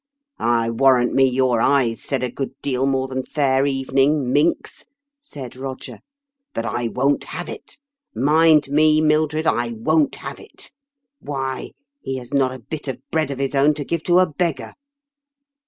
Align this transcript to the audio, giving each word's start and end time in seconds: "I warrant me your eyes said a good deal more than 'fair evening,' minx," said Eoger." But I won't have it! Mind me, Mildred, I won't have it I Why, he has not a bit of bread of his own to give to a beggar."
"I 0.39 0.71
warrant 0.71 1.13
me 1.13 1.25
your 1.29 1.61
eyes 1.61 2.01
said 2.01 2.23
a 2.23 2.31
good 2.31 2.59
deal 2.63 2.87
more 2.87 3.07
than 3.07 3.23
'fair 3.23 3.67
evening,' 3.67 4.33
minx," 4.33 4.83
said 5.21 5.51
Eoger." 5.51 5.99
But 6.55 6.65
I 6.65 6.87
won't 6.87 7.25
have 7.25 7.47
it! 7.47 7.77
Mind 8.15 8.69
me, 8.69 8.99
Mildred, 8.99 9.45
I 9.45 9.73
won't 9.73 10.15
have 10.15 10.39
it 10.39 10.71
I 10.71 10.71
Why, 11.19 11.71
he 12.01 12.17
has 12.17 12.33
not 12.33 12.51
a 12.51 12.57
bit 12.57 12.87
of 12.87 12.97
bread 13.11 13.29
of 13.29 13.37
his 13.37 13.53
own 13.53 13.75
to 13.75 13.83
give 13.85 14.01
to 14.05 14.17
a 14.17 14.25
beggar." 14.25 14.73